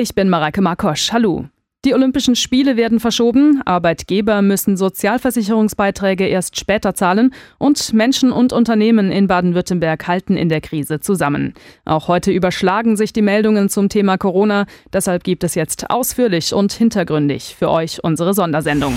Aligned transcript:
Ich 0.00 0.14
bin 0.14 0.28
Mareike 0.28 0.60
Markosch. 0.60 1.10
Hallo. 1.12 1.46
Die 1.84 1.92
Olympischen 1.92 2.36
Spiele 2.36 2.76
werden 2.76 3.00
verschoben, 3.00 3.62
Arbeitgeber 3.64 4.42
müssen 4.42 4.76
Sozialversicherungsbeiträge 4.76 6.24
erst 6.24 6.56
später 6.56 6.94
zahlen 6.94 7.34
und 7.58 7.92
Menschen 7.92 8.30
und 8.30 8.52
Unternehmen 8.52 9.10
in 9.10 9.26
Baden-Württemberg 9.26 10.06
halten 10.06 10.36
in 10.36 10.48
der 10.48 10.60
Krise 10.60 11.00
zusammen. 11.00 11.52
Auch 11.84 12.06
heute 12.06 12.30
überschlagen 12.30 12.96
sich 12.96 13.12
die 13.12 13.22
Meldungen 13.22 13.68
zum 13.68 13.88
Thema 13.88 14.18
Corona, 14.18 14.66
deshalb 14.92 15.24
gibt 15.24 15.42
es 15.42 15.56
jetzt 15.56 15.90
ausführlich 15.90 16.54
und 16.54 16.72
hintergründig 16.72 17.56
für 17.58 17.68
euch 17.68 18.04
unsere 18.04 18.34
Sondersendung. 18.34 18.96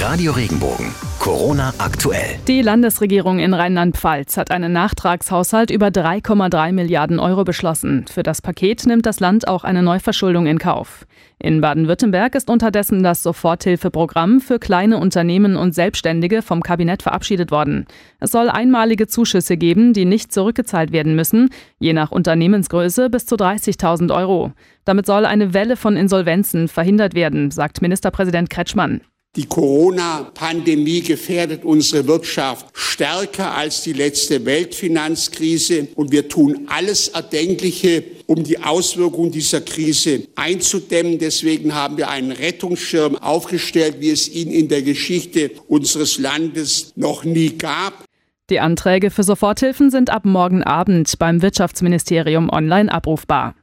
Radio 0.00 0.30
Regenbogen. 0.30 0.94
Corona 1.20 1.74
aktuell. 1.76 2.38
Die 2.48 2.62
Landesregierung 2.62 3.40
in 3.40 3.52
Rheinland-Pfalz 3.52 4.38
hat 4.38 4.50
einen 4.50 4.72
Nachtragshaushalt 4.72 5.70
über 5.70 5.88
3,3 5.88 6.72
Milliarden 6.72 7.20
Euro 7.20 7.44
beschlossen. 7.44 8.06
Für 8.10 8.22
das 8.22 8.40
Paket 8.40 8.86
nimmt 8.86 9.04
das 9.04 9.20
Land 9.20 9.46
auch 9.46 9.62
eine 9.62 9.82
Neuverschuldung 9.82 10.46
in 10.46 10.58
Kauf. 10.58 11.06
In 11.38 11.60
Baden-Württemberg 11.60 12.34
ist 12.34 12.48
unterdessen 12.48 13.02
das 13.02 13.22
Soforthilfeprogramm 13.22 14.40
für 14.40 14.58
kleine 14.58 14.96
Unternehmen 14.96 15.56
und 15.56 15.74
Selbstständige 15.74 16.40
vom 16.40 16.62
Kabinett 16.62 17.02
verabschiedet 17.02 17.50
worden. 17.50 17.84
Es 18.18 18.32
soll 18.32 18.48
einmalige 18.48 19.06
Zuschüsse 19.06 19.58
geben, 19.58 19.92
die 19.92 20.06
nicht 20.06 20.32
zurückgezahlt 20.32 20.90
werden 20.90 21.16
müssen, 21.16 21.50
je 21.78 21.92
nach 21.92 22.12
Unternehmensgröße 22.12 23.10
bis 23.10 23.26
zu 23.26 23.34
30.000 23.34 24.10
Euro. 24.14 24.52
Damit 24.86 25.04
soll 25.04 25.26
eine 25.26 25.52
Welle 25.52 25.76
von 25.76 25.98
Insolvenzen 25.98 26.66
verhindert 26.66 27.14
werden, 27.14 27.50
sagt 27.50 27.82
Ministerpräsident 27.82 28.48
Kretschmann. 28.48 29.02
Die 29.36 29.46
Corona-Pandemie 29.46 31.02
gefährdet 31.02 31.64
unsere 31.64 32.08
Wirtschaft 32.08 32.66
stärker 32.72 33.54
als 33.54 33.82
die 33.82 33.92
letzte 33.92 34.44
Weltfinanzkrise 34.44 35.86
und 35.94 36.10
wir 36.10 36.28
tun 36.28 36.66
alles 36.66 37.06
Erdenkliche, 37.06 38.02
um 38.26 38.42
die 38.42 38.60
Auswirkungen 38.60 39.30
dieser 39.30 39.60
Krise 39.60 40.26
einzudämmen. 40.34 41.20
Deswegen 41.20 41.76
haben 41.76 41.96
wir 41.96 42.10
einen 42.10 42.32
Rettungsschirm 42.32 43.14
aufgestellt, 43.14 43.98
wie 44.00 44.10
es 44.10 44.28
ihn 44.28 44.50
in 44.50 44.66
der 44.66 44.82
Geschichte 44.82 45.52
unseres 45.68 46.18
Landes 46.18 46.92
noch 46.96 47.22
nie 47.22 47.50
gab. 47.50 48.04
Die 48.50 48.58
Anträge 48.58 49.10
für 49.10 49.22
Soforthilfen 49.22 49.92
sind 49.92 50.10
ab 50.10 50.24
morgen 50.24 50.64
Abend 50.64 51.20
beim 51.20 51.40
Wirtschaftsministerium 51.40 52.50
online 52.50 52.90
abrufbar. 52.90 53.54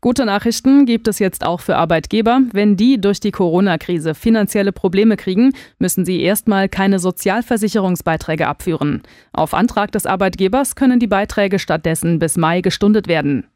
Gute 0.00 0.24
Nachrichten 0.24 0.86
gibt 0.86 1.08
es 1.08 1.18
jetzt 1.18 1.44
auch 1.44 1.60
für 1.60 1.76
Arbeitgeber. 1.76 2.40
Wenn 2.52 2.76
die 2.76 3.00
durch 3.00 3.20
die 3.20 3.30
Corona-Krise 3.30 4.14
finanzielle 4.14 4.72
Probleme 4.72 5.16
kriegen, 5.16 5.52
müssen 5.78 6.04
sie 6.04 6.20
erstmal 6.20 6.68
keine 6.68 6.98
Sozialversicherungsbeiträge 6.98 8.46
abführen. 8.46 9.02
Auf 9.32 9.54
Antrag 9.54 9.92
des 9.92 10.06
Arbeitgebers 10.06 10.74
können 10.74 11.00
die 11.00 11.06
Beiträge 11.06 11.58
stattdessen 11.58 12.18
bis 12.18 12.36
Mai 12.36 12.60
gestundet 12.60 13.08
werden. 13.08 13.46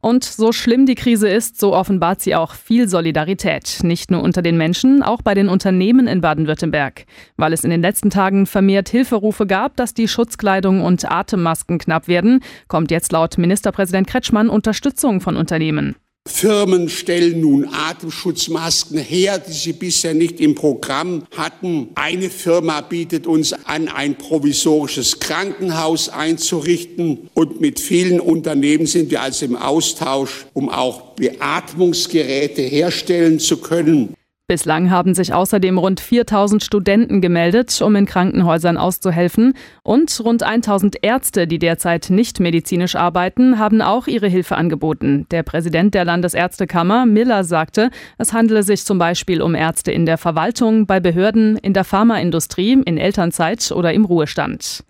Und 0.00 0.24
so 0.24 0.52
schlimm 0.52 0.86
die 0.86 0.94
Krise 0.94 1.28
ist, 1.28 1.60
so 1.60 1.74
offenbart 1.74 2.20
sie 2.20 2.34
auch 2.34 2.54
viel 2.54 2.88
Solidarität. 2.88 3.80
Nicht 3.82 4.10
nur 4.10 4.22
unter 4.22 4.42
den 4.42 4.56
Menschen, 4.56 5.02
auch 5.02 5.22
bei 5.22 5.34
den 5.34 5.48
Unternehmen 5.48 6.06
in 6.06 6.20
Baden-Württemberg. 6.20 7.06
Weil 7.36 7.52
es 7.52 7.64
in 7.64 7.70
den 7.70 7.82
letzten 7.82 8.10
Tagen 8.10 8.46
vermehrt 8.46 8.88
Hilferufe 8.88 9.46
gab, 9.46 9.76
dass 9.76 9.94
die 9.94 10.08
Schutzkleidung 10.08 10.80
und 10.82 11.10
Atemmasken 11.10 11.78
knapp 11.78 12.08
werden, 12.08 12.40
kommt 12.68 12.90
jetzt 12.90 13.12
laut 13.12 13.38
Ministerpräsident 13.38 14.06
Kretschmann 14.06 14.48
Unterstützung 14.48 15.20
von 15.20 15.36
Unternehmen. 15.36 15.96
Firmen 16.42 16.88
stellen 16.88 17.40
nun 17.40 17.68
Atemschutzmasken 17.72 18.98
her, 18.98 19.38
die 19.38 19.52
sie 19.52 19.72
bisher 19.72 20.14
nicht 20.14 20.40
im 20.40 20.54
Programm 20.54 21.24
hatten. 21.36 21.88
Eine 21.94 22.30
Firma 22.30 22.80
bietet 22.80 23.26
uns 23.26 23.52
an, 23.52 23.88
ein 23.88 24.16
provisorisches 24.16 25.20
Krankenhaus 25.20 26.08
einzurichten. 26.08 27.30
Und 27.34 27.60
mit 27.60 27.80
vielen 27.80 28.18
Unternehmen 28.18 28.86
sind 28.86 29.10
wir 29.10 29.22
also 29.22 29.44
im 29.44 29.56
Austausch, 29.56 30.46
um 30.52 30.68
auch 30.68 31.14
Beatmungsgeräte 31.14 32.62
herstellen 32.62 33.38
zu 33.38 33.58
können. 33.58 34.14
Bislang 34.52 34.90
haben 34.90 35.14
sich 35.14 35.32
außerdem 35.32 35.78
rund 35.78 35.98
4000 35.98 36.62
Studenten 36.62 37.22
gemeldet, 37.22 37.80
um 37.80 37.96
in 37.96 38.04
Krankenhäusern 38.04 38.76
auszuhelfen. 38.76 39.54
Und 39.82 40.20
rund 40.22 40.42
1000 40.42 41.02
Ärzte, 41.02 41.46
die 41.46 41.58
derzeit 41.58 42.10
nicht 42.10 42.38
medizinisch 42.38 42.94
arbeiten, 42.94 43.58
haben 43.58 43.80
auch 43.80 44.08
ihre 44.08 44.28
Hilfe 44.28 44.56
angeboten. 44.56 45.26
Der 45.30 45.42
Präsident 45.42 45.94
der 45.94 46.04
Landesärztekammer, 46.04 47.06
Miller, 47.06 47.44
sagte, 47.44 47.90
es 48.18 48.34
handele 48.34 48.62
sich 48.62 48.84
zum 48.84 48.98
Beispiel 48.98 49.40
um 49.40 49.54
Ärzte 49.54 49.90
in 49.90 50.04
der 50.04 50.18
Verwaltung, 50.18 50.86
bei 50.86 51.00
Behörden, 51.00 51.56
in 51.56 51.72
der 51.72 51.84
Pharmaindustrie, 51.84 52.82
in 52.84 52.98
Elternzeit 52.98 53.72
oder 53.72 53.94
im 53.94 54.04
Ruhestand. 54.04 54.84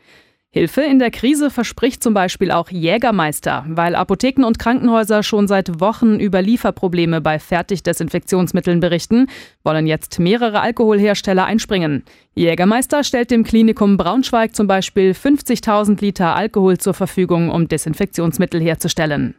Hilfe 0.55 0.83
in 0.83 0.99
der 0.99 1.11
Krise 1.11 1.49
verspricht 1.49 2.03
zum 2.03 2.13
Beispiel 2.13 2.51
auch 2.51 2.69
Jägermeister, 2.69 3.65
weil 3.69 3.95
Apotheken 3.95 4.45
und 4.45 4.59
Krankenhäuser 4.59 5.23
schon 5.23 5.49
seit 5.49 5.81
Wochen 5.81 6.21
über 6.21 6.43
Lieferprobleme 6.43 7.23
bei 7.23 7.39
Fertigdesinfektionsmitteln 7.39 8.79
berichten, 8.79 9.29
wollen 9.65 9.87
jetzt 9.87 10.19
mehrere 10.19 10.61
Alkoholhersteller 10.61 11.47
einspringen. 11.47 12.05
Jägermeister 12.35 13.03
stellt 13.03 13.31
dem 13.31 13.45
Klinikum 13.45 13.97
Braunschweig 13.97 14.55
zum 14.55 14.67
Beispiel 14.67 15.13
50.000 15.13 16.03
Liter 16.03 16.37
Alkohol 16.37 16.77
zur 16.77 16.93
Verfügung, 16.93 17.51
um 17.51 17.67
Desinfektionsmittel 17.67 18.61
herzustellen. 18.61 19.35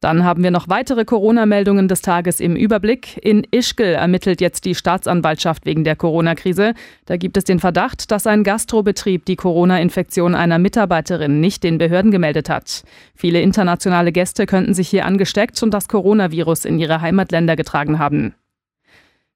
Dann 0.00 0.24
haben 0.24 0.44
wir 0.44 0.50
noch 0.50 0.68
weitere 0.68 1.04
Corona-Meldungen 1.04 1.88
des 1.88 2.02
Tages 2.02 2.38
im 2.38 2.54
Überblick. 2.54 3.18
In 3.24 3.44
Ischgl 3.50 3.94
ermittelt 3.94 4.40
jetzt 4.40 4.64
die 4.64 4.74
Staatsanwaltschaft 4.74 5.66
wegen 5.66 5.82
der 5.82 5.96
Corona-Krise. 5.96 6.74
Da 7.06 7.16
gibt 7.16 7.36
es 7.36 7.44
den 7.44 7.58
Verdacht, 7.58 8.10
dass 8.12 8.26
ein 8.26 8.44
Gastrobetrieb 8.44 9.24
die 9.24 9.36
Corona-Infektion 9.36 10.34
einer 10.34 10.58
Mitarbeiterin 10.58 11.40
nicht 11.40 11.64
den 11.64 11.78
Behörden 11.78 12.10
gemeldet 12.10 12.48
hat. 12.48 12.84
Viele 13.14 13.40
internationale 13.40 14.12
Gäste 14.12 14.46
könnten 14.46 14.74
sich 14.74 14.88
hier 14.88 15.04
angesteckt 15.04 15.60
und 15.62 15.74
das 15.74 15.88
Coronavirus 15.88 16.64
in 16.64 16.78
ihre 16.78 17.00
Heimatländer 17.00 17.56
getragen 17.56 17.98
haben. 17.98 18.34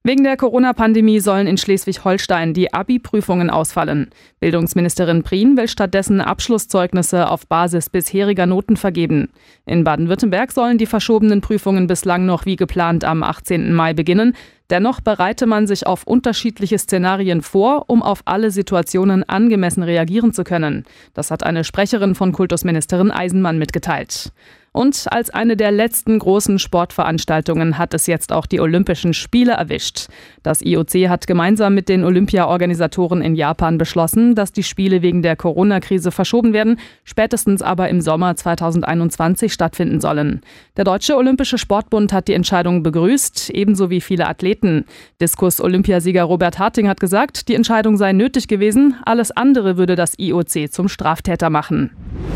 Wegen 0.05 0.25
der 0.25 0.37
Corona-Pandemie 0.37 1.21
sollen 1.21 1.47
in 1.47 1.57
Schleswig-Holstein 1.57 2.55
die 2.55 2.75
Abi-Prüfungen 2.75 3.51
ausfallen. 3.51 4.11
Bildungsministerin 4.41 5.23
Prien 5.23 5.57
will 5.57 5.69
stattdessen 5.69 6.21
Abschlusszeugnisse 6.21 7.31
auf 7.31 7.47
Basis 7.47 7.89
bisheriger 7.89 8.47
Noten 8.47 8.77
vergeben. 8.77 9.29
In 9.65 9.85
Baden-Württemberg 9.85 10.51
sollen 10.51 10.77
die 10.77 10.87
verschobenen 10.87 11.41
Prüfungen 11.41 11.87
bislang 11.87 12.27
noch 12.27 12.47
wie 12.47 12.57
geplant 12.57 13.05
am 13.05 13.23
18. 13.23 13.73
Mai 13.73 13.95
beginnen. 13.95 14.35
Dennoch 14.71 15.01
bereite 15.01 15.47
man 15.47 15.69
sich 15.69 15.87
auf 15.87 16.03
unterschiedliche 16.05 16.79
Szenarien 16.79 17.41
vor, 17.41 17.85
um 17.87 18.03
auf 18.03 18.23
alle 18.25 18.51
Situationen 18.51 19.23
angemessen 19.23 19.85
reagieren 19.85 20.33
zu 20.33 20.43
können. 20.43 20.83
Das 21.15 21.31
hat 21.31 21.45
eine 21.45 21.63
Sprecherin 21.63 22.17
von 22.17 22.33
Kultusministerin 22.33 23.13
Eisenmann 23.13 23.57
mitgeteilt. 23.57 24.33
Und 24.75 25.07
als 25.11 25.29
eine 25.29 25.55
der 25.55 25.71
letzten 25.71 26.19
großen 26.19 26.59
Sportveranstaltungen 26.59 27.77
hat 27.77 27.93
es 27.93 28.07
jetzt 28.07 28.33
auch 28.33 28.47
die 28.47 28.59
Olympischen 28.59 29.13
Spiele 29.13 29.53
erwischt. 29.53 30.07
Das 30.43 30.63
IOC 30.63 31.11
hat 31.11 31.27
gemeinsam 31.27 31.75
mit 31.75 31.91
den 31.91 32.05
Olympia-Organisatoren 32.05 33.21
in 33.21 33.35
Japan 33.35 33.77
beschlossen, 33.77 34.35
dass 34.35 34.51
die 34.51 34.63
Spiele 34.63 35.03
wegen 35.03 35.21
der 35.21 35.37
Corona-Krise 35.37 36.11
verschoben 36.11 36.55
werden, 36.55 36.79
spätestens 37.05 37.61
aber 37.61 37.91
im 37.91 38.01
Sommer 38.01 38.35
2021 38.35 39.53
stattfinden 39.53 40.01
sollen. 40.01 40.41
Der 40.79 40.85
Deutsche 40.85 41.19
Olympische 41.19 41.59
Sportbund 41.59 42.11
hat 42.15 42.29
die 42.29 42.35
Entscheidung 42.35 42.83
begrüßt, 42.83 43.51
ebenso 43.51 43.91
wie 43.91 44.01
viele 44.01 44.27
Athleten. 44.27 44.87
Diskus-Olympiasieger 45.21 46.23
Robert 46.23 46.59
Harting 46.59 46.89
hat 46.89 46.99
gesagt, 46.99 47.49
die 47.49 47.55
Entscheidung 47.57 47.99
sei 47.99 48.15
nötig 48.15 48.49
gewesen, 48.49 48.97
alles 49.05 49.33
andere 49.33 49.77
würde 49.77 49.97
das 49.97 50.19
IOC 50.19 50.73
zum 50.73 50.89
Straftäter 50.89 51.51
machen. 51.51 51.91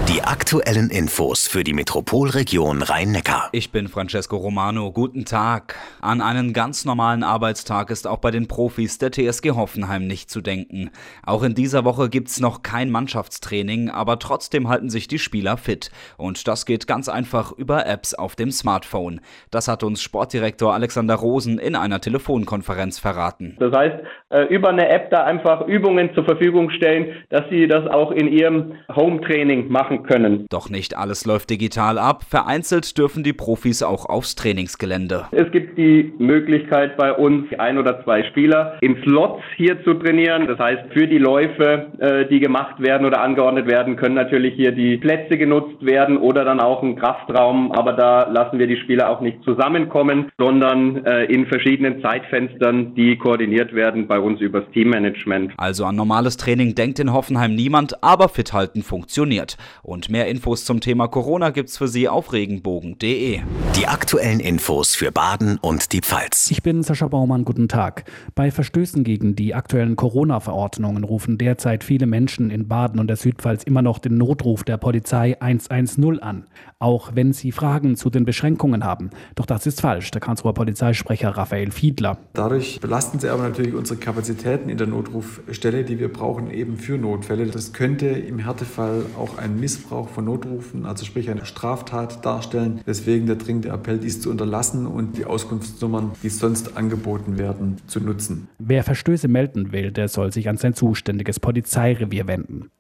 Die 0.09 0.23
aktuellen 0.23 0.89
Infos 0.89 1.47
für 1.47 1.63
die 1.63 1.75
Metropolregion 1.75 2.81
Rhein-Neckar. 2.81 3.51
Ich 3.53 3.73
bin 3.73 3.89
Francesco 3.89 4.37
Romano. 4.37 4.91
Guten 4.91 5.25
Tag. 5.25 5.75
An 6.01 6.23
einen 6.23 6.53
ganz 6.55 6.85
normalen 6.87 7.23
Arbeitstag 7.23 7.91
ist 7.91 8.07
auch 8.07 8.19
bei 8.19 8.31
den 8.31 8.49
Profis 8.49 8.97
der 8.99 9.11
TSG 9.11 9.51
Hoffenheim 9.51 10.07
nicht 10.07 10.31
zu 10.31 10.41
denken. 10.41 10.91
Auch 11.27 11.43
in 11.43 11.55
dieser 11.55 11.85
Woche 11.85 12.09
gibt's 12.09 12.41
noch 12.41 12.63
kein 12.63 12.89
Mannschaftstraining, 12.89 13.91
aber 13.91 14.19
trotzdem 14.19 14.69
halten 14.69 14.89
sich 14.89 15.09
die 15.09 15.19
Spieler 15.19 15.59
fit. 15.59 15.91
Und 16.17 16.49
das 16.49 16.65
geht 16.65 16.87
ganz 16.87 17.11
einfach 17.11 17.53
über 17.53 17.85
Apps 17.87 18.15
auf 18.15 18.37
dem 18.37 18.53
Smartphone. 18.53 19.21
Das 19.51 19.69
hat 19.69 19.83
uns 19.83 20.01
Sportdirektor 20.01 20.73
Alexander 20.73 21.17
Rosen 21.17 21.59
in 21.59 21.75
einer 21.75 22.01
Telefonkonferenz 22.01 22.99
verraten. 22.99 23.57
Das 23.59 23.75
heißt, 23.75 23.97
äh, 24.31 24.45
über 24.45 24.71
eine 24.71 24.89
App 24.89 25.11
da 25.11 25.25
einfach 25.25 25.67
Übungen 25.67 26.15
zur 26.15 26.25
Verfügung 26.25 26.71
stellen, 26.71 27.17
dass 27.29 27.43
sie 27.51 27.67
das 27.67 27.87
auch 27.89 28.13
in 28.13 28.29
ihrem 28.29 28.75
Home-Training 28.95 29.66
machen 29.69 29.87
machen 29.87 30.03
können. 30.03 30.47
Doch 30.51 30.71
nicht 30.71 30.97
alles 30.97 31.27
läuft 31.27 31.51
digital 31.51 31.99
ab. 31.99 32.25
Vereinzelt 32.29 32.99
dürfen 32.99 33.23
die 33.23 33.33
Profis 33.33 33.83
auch 33.83 34.07
aufs 34.07 34.35
Trainingsgelände. 34.35 35.27
Es 35.33 35.51
gibt 35.53 35.79
die 35.79 36.13
Möglichkeit 36.19 36.97
bei 36.97 37.13
uns, 37.13 37.47
ein 37.59 37.79
oder 37.79 38.03
zwei 38.05 38.25
Spieler 38.25 38.77
in 38.81 38.97
Slots 39.03 39.43
hier 39.57 39.83
zu 39.85 39.95
trainieren. 39.95 40.47
Das 40.47 40.59
heißt, 40.59 40.93
für 40.93 41.07
die 41.07 41.19
Läufe, 41.19 41.87
äh, 41.99 42.27
die 42.29 42.41
gemacht 42.41 42.81
werden 42.81 43.07
oder 43.07 43.21
angeordnet 43.21 43.67
werden, 43.67 43.97
können 43.97 44.15
natürlich 44.15 44.55
hier 44.55 44.73
die 44.73 44.97
Plätze 44.97 45.37
genutzt 45.39 45.85
werden 45.85 46.17
oder 46.17 46.45
dann 46.45 46.61
auch 46.61 46.83
ein 46.83 46.97
Kraftraum. 46.97 47.73
Aber 47.73 47.93
da 47.93 48.29
lassen 48.29 48.59
wir 48.59 48.67
die 48.67 48.77
Spieler 48.77 49.11
auch 49.11 49.21
nicht 49.21 49.43
zusammenkommen, 49.45 50.31
sondern 50.39 51.05
äh, 51.05 51.25
in 51.25 51.47
verschiedenen 51.47 52.03
Zeitfenstern, 52.03 52.95
die 52.95 53.17
koordiniert 53.17 53.75
werden 53.75 54.07
bei 54.07 54.19
uns 54.19 54.41
übers 54.41 54.65
Teammanagement. 54.73 55.53
Also 55.57 55.85
an 55.85 55.97
normales 55.97 56.37
Training 56.37 56.75
denkt 56.75 56.99
in 56.99 57.13
Hoffenheim 57.13 57.55
niemand, 57.55 58.03
aber 58.03 58.29
fit 58.29 58.53
halten 58.53 58.83
funktioniert. 58.83 59.56
Und 59.83 60.09
mehr 60.09 60.29
Infos 60.29 60.65
zum 60.65 60.81
Thema 60.81 61.09
Corona 61.09 61.51
gibt's 61.51 61.79
für 61.79 61.89
Sie 61.89 62.09
auf 62.09 62.33
regenbogen.de. 62.33 63.41
Die 63.77 63.87
aktuellen 63.87 64.41
Infos 64.41 64.95
für 64.95 65.13
Baden 65.13 65.59
und 65.59 65.93
die 65.93 66.01
Pfalz. 66.01 66.51
Ich 66.51 66.63
bin 66.63 66.83
Sascha 66.83 67.09
Baumann, 67.09 67.45
guten 67.45 67.69
Tag. 67.69 68.05
Bei 68.35 68.51
Verstößen 68.51 69.05
gegen 69.05 69.37
die 69.37 69.55
aktuellen 69.55 69.97
Corona-Verordnungen 69.97 71.05
rufen 71.05 71.39
derzeit 71.39 71.85
viele 71.85 72.07
Menschen 72.07 72.51
in 72.51 72.69
Baden 72.69 73.01
und 73.01 73.09
der 73.09 73.17
Südpfalz 73.17 73.63
immer 73.65 73.83
noch 73.83 73.99
den 73.99 74.17
Notruf 74.17 74.65
der 74.65 74.77
Polizei 74.77 75.41
110 75.41 76.21
an, 76.23 76.47
auch 76.79 77.11
wenn 77.15 77.33
sie 77.33 77.53
Fragen 77.53 77.97
zu 77.97 78.11
den 78.11 78.25
Beschränkungen 78.25 78.85
haben. 78.85 79.11
Doch 79.35 79.47
das 79.47 79.67
ist 79.67 79.81
falsch, 79.81 80.11
der 80.11 80.21
Karlsruher 80.21 80.55
Polizeisprecher 80.55 81.31
Raphael 81.31 81.71
Fiedler. 81.71 82.19
Dadurch 82.33 82.81
belasten 82.81 83.19
sie 83.19 83.29
aber 83.29 83.43
natürlich 83.43 83.75
unsere 83.75 83.99
Kapazitäten 83.99 84.69
in 84.69 84.79
der 84.79 84.87
Notrufstelle, 84.87 85.85
die 85.85 85.99
wir 85.99 86.13
brauchen 86.13 86.51
eben 86.51 86.77
für 86.77 86.99
Notfälle. 86.99 87.47
Das 87.47 87.73
könnte 87.73 88.07
im 88.07 88.39
Härtefall 88.39 89.07
auch 89.19 89.39
einen 89.47 89.61
Missbrauch 89.61 90.09
von 90.09 90.25
Notrufen, 90.25 90.85
also 90.87 91.05
sprich 91.05 91.31
eine 91.31 91.47
Straftat 91.47 92.25
darstellen. 92.25 92.81
Deswegen 92.87 93.27
der 93.27 93.37
dringende 93.37 93.69
Appell, 93.69 93.99
dies 93.99 94.21
zu 94.21 94.31
unterlassen 94.31 94.87
und 94.87 95.17
die 95.17 95.25
Auskunftsnummern, 95.25 96.13
die 96.23 96.29
sonst 96.29 96.77
angeboten 96.77 97.39
werden, 97.39 97.77
zu 97.87 98.01
nutzen. 98.01 98.49
Wer 98.59 98.83
Verstöße 98.83 99.29
melden 99.29 99.73
will, 99.73 99.93
der 99.93 100.09
soll 100.09 100.33
sich 100.33 100.49
an 100.49 100.57
sein 100.57 100.75
zuständiges 100.75 101.41
Polizeirevier 101.41 102.27
wenden. 102.27 102.71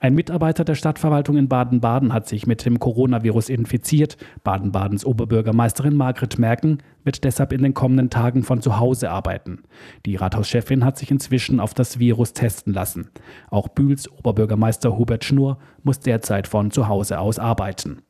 Ein 0.00 0.14
Mitarbeiter 0.14 0.64
der 0.64 0.74
Stadtverwaltung 0.74 1.36
in 1.36 1.48
Baden-Baden 1.48 2.12
hat 2.12 2.28
sich 2.28 2.46
mit 2.46 2.64
dem 2.64 2.78
Coronavirus 2.78 3.48
infiziert. 3.48 4.16
Baden-Badens 4.44 5.04
Oberbürgermeisterin 5.04 5.96
Margret 5.96 6.38
Merken 6.38 6.78
wird 7.04 7.24
deshalb 7.24 7.52
in 7.52 7.62
den 7.62 7.74
kommenden 7.74 8.10
Tagen 8.10 8.42
von 8.42 8.60
zu 8.60 8.78
Hause 8.78 9.10
arbeiten. 9.10 9.62
Die 10.06 10.16
Rathauschefin 10.16 10.84
hat 10.84 10.98
sich 10.98 11.10
inzwischen 11.10 11.60
auf 11.60 11.74
das 11.74 11.98
Virus 11.98 12.32
testen 12.32 12.72
lassen. 12.72 13.10
Auch 13.50 13.68
Bühls 13.68 14.10
Oberbürgermeister 14.10 14.96
Hubert 14.96 15.24
Schnur 15.24 15.58
muss 15.82 16.00
derzeit 16.12 16.46
von 16.46 16.70
zu 16.70 16.88
Hause 16.88 17.18
aus 17.18 17.38
arbeiten. 17.38 18.02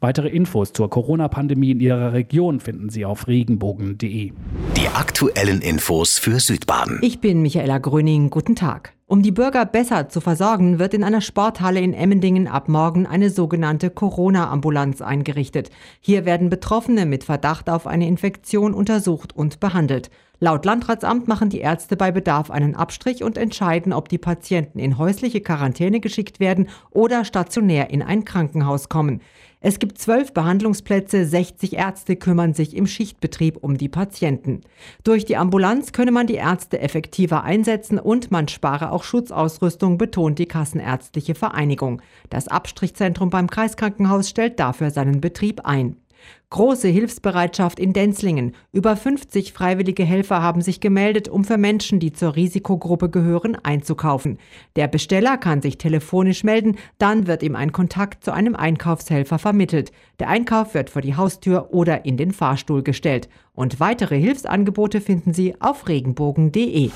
Weitere 0.00 0.28
Infos 0.28 0.72
zur 0.72 0.90
Corona-Pandemie 0.90 1.72
in 1.72 1.80
Ihrer 1.80 2.12
Region 2.12 2.60
finden 2.60 2.88
Sie 2.88 3.04
auf 3.04 3.28
regenbogen.de. 3.28 4.32
Die 4.76 4.88
aktuellen 4.94 5.60
Infos 5.60 6.18
für 6.18 6.40
Südbaden. 6.40 6.98
Ich 7.02 7.20
bin 7.20 7.42
Michaela 7.42 7.78
Gröning. 7.78 8.30
Guten 8.30 8.56
Tag. 8.56 8.94
Um 9.06 9.22
die 9.22 9.30
Bürger 9.30 9.64
besser 9.64 10.08
zu 10.08 10.20
versorgen, 10.20 10.78
wird 10.78 10.94
in 10.94 11.04
einer 11.04 11.20
Sporthalle 11.20 11.80
in 11.80 11.94
Emmendingen 11.94 12.48
ab 12.48 12.68
morgen 12.68 13.06
eine 13.06 13.30
sogenannte 13.30 13.90
Corona-Ambulanz 13.90 15.02
eingerichtet. 15.02 15.70
Hier 16.00 16.24
werden 16.24 16.48
Betroffene 16.48 17.06
mit 17.06 17.22
Verdacht 17.22 17.68
auf 17.70 17.86
eine 17.86 18.08
Infektion 18.08 18.74
untersucht 18.74 19.36
und 19.36 19.60
behandelt. 19.60 20.10
Laut 20.42 20.64
Landratsamt 20.64 21.28
machen 21.28 21.50
die 21.50 21.60
Ärzte 21.60 21.96
bei 21.96 22.10
Bedarf 22.10 22.50
einen 22.50 22.74
Abstrich 22.74 23.22
und 23.22 23.38
entscheiden, 23.38 23.92
ob 23.92 24.08
die 24.08 24.18
Patienten 24.18 24.80
in 24.80 24.98
häusliche 24.98 25.40
Quarantäne 25.40 26.00
geschickt 26.00 26.40
werden 26.40 26.68
oder 26.90 27.24
stationär 27.24 27.90
in 27.90 28.02
ein 28.02 28.24
Krankenhaus 28.24 28.88
kommen. 28.88 29.20
Es 29.60 29.78
gibt 29.78 29.98
zwölf 29.98 30.34
Behandlungsplätze, 30.34 31.24
60 31.24 31.74
Ärzte 31.74 32.16
kümmern 32.16 32.54
sich 32.54 32.74
im 32.74 32.88
Schichtbetrieb 32.88 33.58
um 33.58 33.78
die 33.78 33.88
Patienten. 33.88 34.62
Durch 35.04 35.24
die 35.24 35.36
Ambulanz 35.36 35.92
könne 35.92 36.10
man 36.10 36.26
die 36.26 36.34
Ärzte 36.34 36.80
effektiver 36.80 37.44
einsetzen 37.44 38.00
und 38.00 38.32
man 38.32 38.48
spare 38.48 38.90
auch 38.90 39.04
Schutzausrüstung, 39.04 39.96
betont 39.96 40.40
die 40.40 40.46
Kassenärztliche 40.46 41.36
Vereinigung. 41.36 42.02
Das 42.30 42.48
Abstrichzentrum 42.48 43.30
beim 43.30 43.48
Kreiskrankenhaus 43.48 44.28
stellt 44.28 44.58
dafür 44.58 44.90
seinen 44.90 45.20
Betrieb 45.20 45.60
ein. 45.64 46.01
Große 46.50 46.88
Hilfsbereitschaft 46.88 47.78
in 47.78 47.92
Denzlingen. 47.94 48.54
Über 48.72 48.94
50 48.94 49.52
freiwillige 49.52 50.04
Helfer 50.04 50.42
haben 50.42 50.60
sich 50.60 50.80
gemeldet, 50.80 51.28
um 51.28 51.44
für 51.44 51.56
Menschen, 51.56 51.98
die 51.98 52.12
zur 52.12 52.36
Risikogruppe 52.36 53.08
gehören, 53.08 53.56
einzukaufen. 53.56 54.38
Der 54.76 54.86
Besteller 54.86 55.38
kann 55.38 55.62
sich 55.62 55.78
telefonisch 55.78 56.44
melden, 56.44 56.76
dann 56.98 57.26
wird 57.26 57.42
ihm 57.42 57.56
ein 57.56 57.72
Kontakt 57.72 58.22
zu 58.22 58.32
einem 58.32 58.54
Einkaufshelfer 58.54 59.38
vermittelt. 59.38 59.92
Der 60.18 60.28
Einkauf 60.28 60.74
wird 60.74 60.90
vor 60.90 61.00
die 61.00 61.16
Haustür 61.16 61.72
oder 61.72 62.04
in 62.04 62.16
den 62.16 62.32
Fahrstuhl 62.32 62.82
gestellt. 62.82 63.28
Und 63.54 63.80
weitere 63.80 64.18
Hilfsangebote 64.18 65.00
finden 65.00 65.32
Sie 65.32 65.54
auf 65.60 65.88
regenbogen.de. 65.88 66.90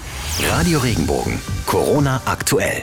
Radio 0.50 0.78
Regenbogen. 0.78 1.38
Corona 1.66 2.20
aktuell. 2.26 2.82